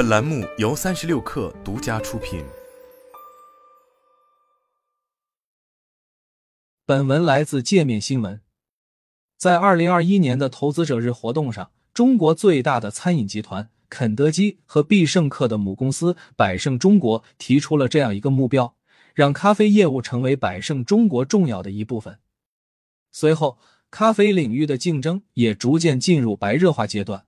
[0.00, 2.42] 本栏目由三十六氪独家出品。
[6.86, 8.40] 本文来自界面新闻。
[9.36, 18.74] 在二零二一年的投资者日活动上，中国最大的餐饮集团肯德基和必胜客的母公司百胜中国提出了这样一个目标，
[19.12, 22.18] 让咖啡业务成为百胜中国重要的一部分。
[23.12, 23.58] 随后，
[23.90, 27.26] 咖啡领域的竞争也逐渐进入白热化阶段。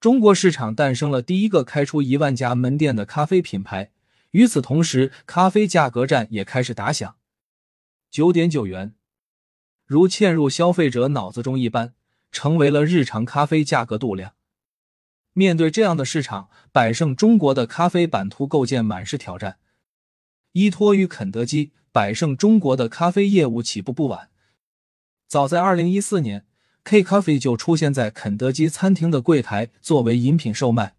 [0.00, 3.90] 中国市场诞生了第一个开出一万家门店的咖啡品牌。
[4.30, 7.16] 与此同时，咖啡价格战也开始打响。
[8.10, 8.94] 九点九元，
[9.86, 11.94] 如嵌入消费者脑子中一般，
[12.30, 14.34] 成为了日常咖啡价格度量。
[15.32, 19.58] 面对这样的市场，百胜中国的咖啡版图构建满是挑战。
[20.52, 24.30] 依托于肯德基，百胜中国的咖啡业务起步不晚。
[25.26, 26.47] 早在二零一四年。
[26.88, 30.94] K Coffee 就出现在肯德基餐厅的柜台作为饮品售卖。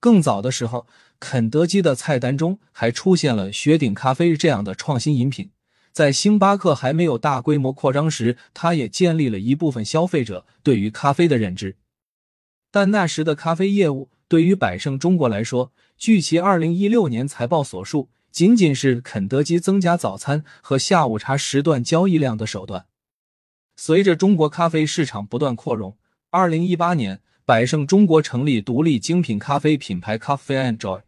[0.00, 0.88] 更早的时候，
[1.20, 5.52] 肯德基的菜单中还出现了雪顶咖啡这样的创新饮品。
[5.92, 11.76] 在星巴克还没有大规模扩张时，它也建立了一部分消费者对于咖啡的认知。
[12.72, 22.86] 但那时的咖啡业务对于百胜中国来说，据其二零一六年财报所述，仅仅是肯德基增加早餐和下午茶时段交易量的手段。
[23.80, 25.96] 随着中国咖啡市场不断扩容，
[26.30, 31.02] 二零一八年，百胜中国成立独立精品咖啡品牌 Coffee and Joy。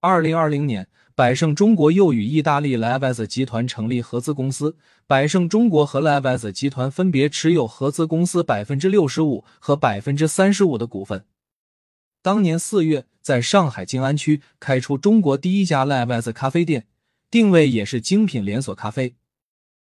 [0.00, 11.26] 二零二零年，百胜中国又与意大利 Livez 集团成立合资公司，百胜中国和 Livez 集团分别持有合资公司百分之六十五和百分之三十五的股份。
[12.22, 16.86] 当年四月，在上海静安区开出中国第一家 Livez 咖啡店，
[17.30, 19.14] 定位也是精品连锁咖啡。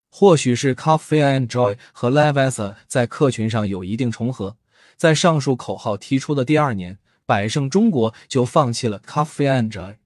[0.09, 4.58] 或许是 Coffee and Joy 和 Lavazza 在客群上有一定重合，
[4.95, 9.97] 在上述口号提出的第二年，百胜中国就放弃了 Coffee and Joy。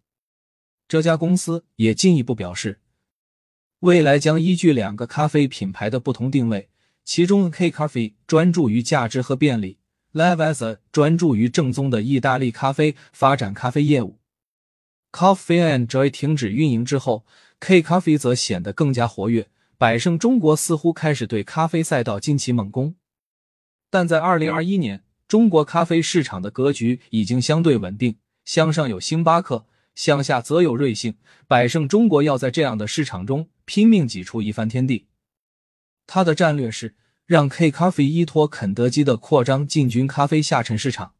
[0.87, 2.79] 这家公司也进一步表示，
[3.79, 6.69] 未来将依据两个咖啡品牌的不同定位，
[7.05, 9.77] 其中 K Coffee 专注于价值和便利
[10.13, 14.19] ，Lavazza 专注于正宗的意大利咖啡，发展咖啡业务。
[15.13, 17.25] Coffee and Joy 停止运营之后
[17.59, 19.47] ，K Coffee 则显得更加活跃。
[19.81, 22.93] 百胜中国似乎开始对咖啡赛道进起猛攻，
[23.89, 29.65] 但在二零二一年，中国咖啡市场的格局已经相对稳定，向上有星巴克，
[29.95, 31.17] 向下则有瑞幸。
[31.47, 35.07] 百胜中国要在这样的市场中拼命挤出一番天地。
[36.05, 41.15] 他的战略是让 K 咖啡依托肯德基的扩张进军咖啡下沉市场。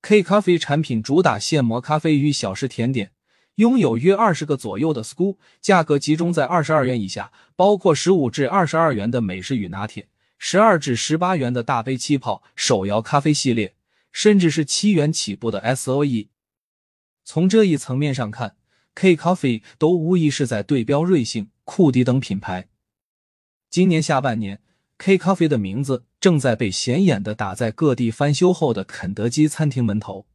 [0.00, 3.12] K 咖啡产品主打现磨咖啡与小食甜点。
[3.56, 10.08] 拥有约二十个左右的 school，价格集中在二十二元以下，包括十五至二十二元的美式与拿铁，
[10.38, 13.74] 十二至十八元的大杯气泡手摇咖啡系列，
[14.12, 16.28] 甚至是七元起步的 S O E。
[17.24, 18.56] 从这一层面上看
[18.94, 22.68] ，K Coffee 都无疑是在对标瑞幸、库迪等品牌。
[23.70, 24.60] 今年下半年
[24.98, 30.26] ，K Coffee 的名字正在被显眼的打在各地翻修后的肯德基餐厅门头。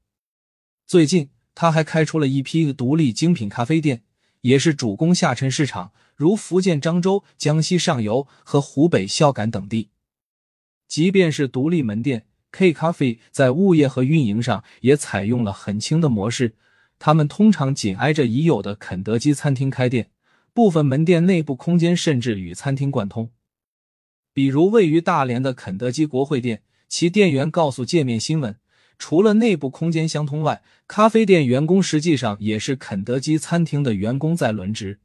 [0.88, 1.30] 最近。
[1.54, 4.04] 他还开出了一批独立精品咖啡店，
[4.42, 9.90] 也是主攻下沉市场，如福建漳州、江西上游和湖北孝感等地。
[10.88, 16.56] 即便是独立门店，K 咖啡在物业和运营上也采用了很轻的模式。
[17.00, 20.12] 他们通常紧挨着已有的肯德基餐厅开店，
[20.54, 23.32] 部分门店内部空间甚至与餐厅贯通。
[24.34, 28.56] 比如位于大连的肯德基国会店，其店员告诉界面新闻。
[29.02, 35.00] 除了内部空间相通外，咖啡店员工实际上也是肯德基餐厅的员工在轮值。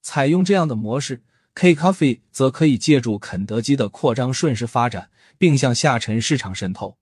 [0.00, 6.98] 采用这样的模式，K Coffee 则可以借助肯德基的扩张顺势发展，并向下沉市场渗透。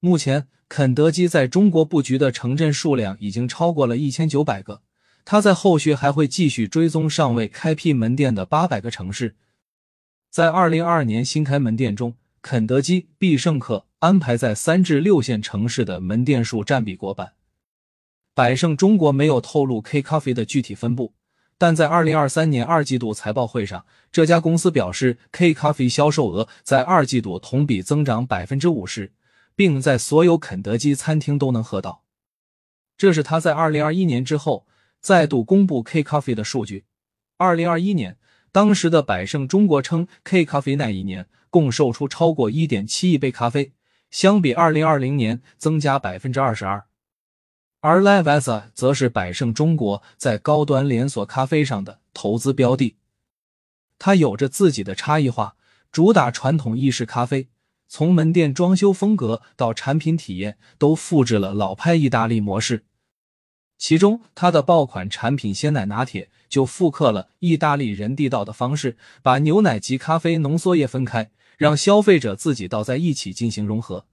[0.00, 4.80] 目前，肯德基在中国布局的城镇数量已经超过了一千九百个，
[5.26, 9.36] 它在后续还会继续追踪尚未开辟门店的八百个城市。
[10.30, 13.84] 在二零二二年新开门店中，肯德基、必胜客。
[14.00, 17.34] 安排在三至六线城市的门店数占比过半。
[18.34, 21.12] 百胜中国没有透露 K Coffee 的具体分布，
[21.58, 29.12] 但在二零二三年二季度财报会上，这家公司表示 K Coffee 销售额在二季度同比增长百分之五十，
[29.54, 32.04] 并在所有肯德基餐厅都能喝到。
[32.96, 34.66] 这是他在二零二一年之后
[35.00, 36.86] 再度公布 K Coffee 的数据。
[37.36, 38.16] 二零二一年，
[38.50, 43.72] 当时的百胜中国称 K Coffee 那一年共售出超过一点七亿杯咖啡。
[44.10, 46.84] 相比二零二零年增加百分之二十二，
[47.80, 52.96] 而 Lavazza 则是百胜中国在高端连锁咖啡上的投资标的。
[53.98, 55.54] 它有着自己的差异化，
[55.92, 57.48] 主打传统意式咖啡，
[57.86, 62.84] 从门店装修风格到产品体验，都复制了老派意大利模式。
[63.78, 71.30] 其中，它的爆款产品鲜奶拿铁就复刻了意大利人地道的方式，把牛奶及咖啡浓缩液分开，
[71.60, 74.06] 让消费者自己倒在一起进行融合。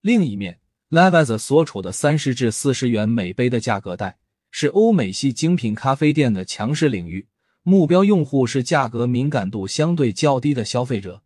[0.00, 0.58] 另一面
[0.88, 4.18] l a v a z 所处的三十至四十元每杯的价格带，
[4.50, 7.28] 是欧美系精品咖啡店的强势领域，
[7.62, 11.22] 目标用户是价格敏感度相对较低的消费者。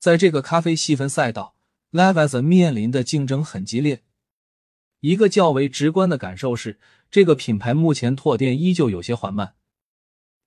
[0.00, 1.54] 在这个咖啡细分赛道
[1.92, 4.02] l a v a z 面临的竞争很激烈。
[4.98, 6.80] 一个较为直观的感受是，
[7.12, 9.54] 这个品牌目前拓店依旧有些缓慢。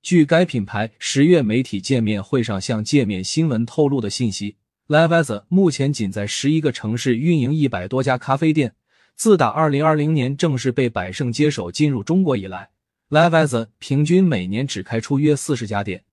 [0.06, 4.56] 据该品牌十月媒体见面会上向界面新闻透露的信息
[4.86, 8.76] l a v a z 目前仅在十一个城市运营一百多家咖啡店。
[9.16, 12.70] 自打二零二零年正式被百胜接手进入中国以来
[13.10, 16.04] l a v a z 平均每年只开出约四十家店。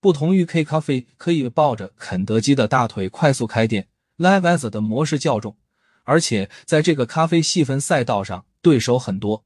[0.00, 5.58] 不同于 K 咖啡可以抱着肯德基的大腿快速开店 l a v a z 的模式较重。
[6.04, 9.44] 而且在这个咖啡细分赛道上，对手很多。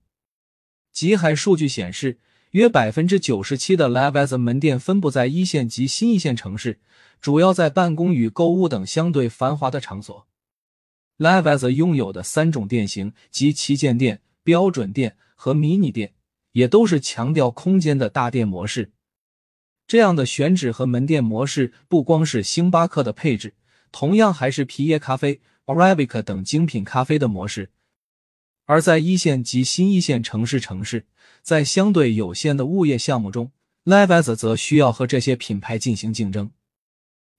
[0.93, 2.19] 极海数据显示，
[2.53, 6.81] 约百分之九十七的 Lavazza 门店分布在一线及新一线城市，
[7.21, 10.27] 主要在办公与购物等相对繁华的场所。
[11.19, 16.15] Lavazza 拥有的三种店型及旗舰店、标准店和迷你店，
[16.53, 18.93] 也都是强调空间的大店模式。
[19.87, 23.55] 这样的选址和门店模式，不光是星巴克的配置，
[23.93, 25.41] 同样还是皮耶咖啡。
[25.67, 27.69] Arabica 等精品咖啡的模式，
[28.69, 31.07] 而在一线及新一线城市，城市
[31.41, 33.51] 在相对有限的物业项目中
[33.85, 36.51] l a v a z 则需要和这些品牌进行竞争。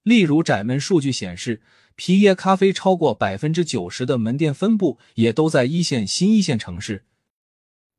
[0.01, 1.61] 例如，窄门数据显示，
[1.95, 7.05] 皮耶咖啡超过百分之九十的门店分布也都在一线、新一线城市。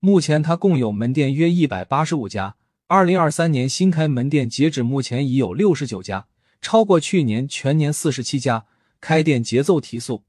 [0.00, 2.56] 目前，它共有门店约一百八十五家。
[2.88, 6.26] 二零二三年新开门店截止目前已有六十九家，
[6.60, 8.66] 超过去年全年四十七家。
[9.00, 10.24] 开店节奏提速。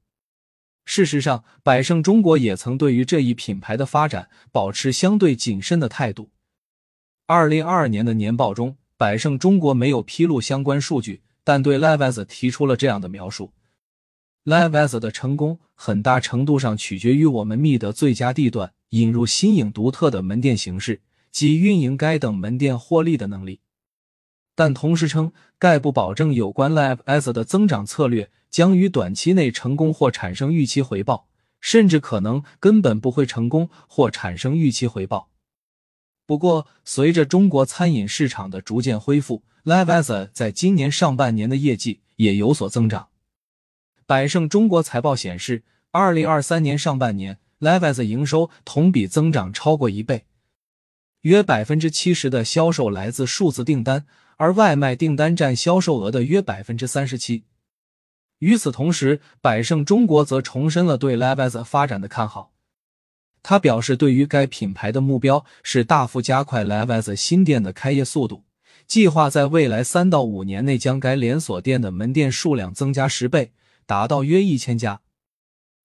[0.84, 6.30] 事实上，百胜中国也曾对于这一品牌的发展保持相对谨慎的态度。
[7.26, 13.52] 二零二二年的年报中，百胜中国没有披露相关数据，但对 l a v a z 提出了这样的描述
[14.44, 21.00] l a v a z 的成功很大程度上取决于我们觅得最佳地段、引入新颖独特的门店形式
[21.30, 23.60] 及运营该等门店获利的能力。”
[24.54, 28.30] 但同时称，概不保证有关 l a v a z 的增长策略。
[28.52, 31.26] 将于短期内成功或产生预期回报，
[31.58, 35.30] 甚至可能根本不会成功或产生预期回报。
[36.26, 43.08] 不过，随着中国餐饮市场的逐渐恢复，Lavazza 在今年上半年的业绩也有所增长。
[44.04, 50.26] 百胜中国财报显示，二零二三年上半年，Lavazza 营收同比增长超过一倍，
[51.22, 54.04] 约百分之七十的销售来自数字订单，
[54.42, 57.44] 而外卖订单占销售额的约百分之三十七。
[58.40, 62.52] 与此同时，百胜中国则重申了对 Lavazza 发展的看好。
[63.40, 68.42] 他表示，对于该品牌的目标是大幅加快 Lavazza 新店的开业速度，
[68.88, 73.52] 计划在未来三到五年内将该连锁店的门店数量增加十倍，
[73.86, 75.02] 达到约一千家。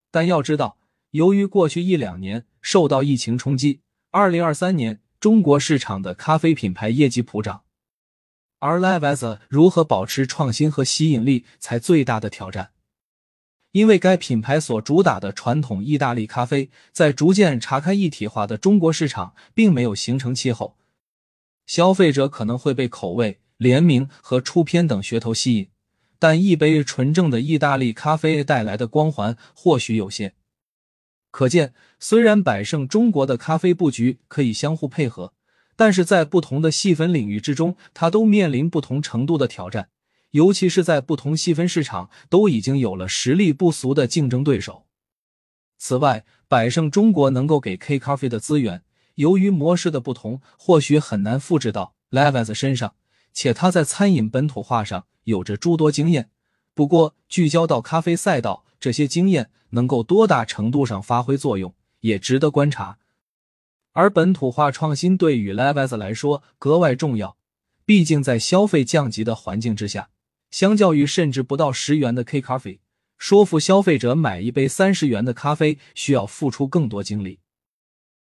[0.10, 0.80] 但要知道，
[1.12, 7.62] 由于过去一两年受到疫情冲击，二零二三年中国市场的咖啡品牌业绩普涨。
[8.60, 12.72] 而 Lavazza 如何保持创新和吸引力，才最大的挑战。
[13.74, 20.78] 因为该品牌所主打的传统意大利咖啡，在逐渐查开一体化的中国市场，并没有形成气候。
[21.68, 25.70] 消费者可能会被口味、联名和出片等噱头吸引，
[26.18, 30.34] 但一杯纯正的意大利咖啡带来的光环或许有限。
[31.30, 35.34] 可见，虽然百胜中国的咖啡布局可以相互配合。
[35.78, 39.88] 但是在不同的细分领域之中，它都面临不同程度的挑战，
[40.32, 44.86] 尤其是在不同细分市场都已经有了实力不俗的竞争对手。
[45.78, 48.82] 此外，百胜中国能够给 K Coffee 的资源，
[49.16, 52.96] 由于模式的不同，或许很难复制到 Levans 身上，
[53.32, 56.32] 且他在餐饮本土化上有着诸多经验。
[56.74, 62.98] 不过，聚焦到咖啡赛道，这些经验能够多大程度上发挥作用，也值得观察。
[63.98, 67.36] 而本土化创新对于 Levis 来说格外重要，
[67.84, 70.10] 毕竟在消费降级的环境之下，
[70.52, 72.78] 相较于甚至不到十元的 K-Cafe
[73.18, 77.40] 说服消费者买一杯三十元的咖啡需要付出更多精力。